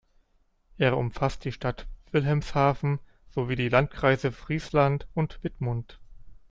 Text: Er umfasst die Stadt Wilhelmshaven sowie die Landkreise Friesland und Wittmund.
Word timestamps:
Er 0.79 0.97
umfasst 0.97 1.45
die 1.45 1.51
Stadt 1.51 1.85
Wilhelmshaven 2.09 2.99
sowie 3.29 3.55
die 3.55 3.69
Landkreise 3.69 4.31
Friesland 4.31 5.05
und 5.13 5.37
Wittmund. 5.43 5.99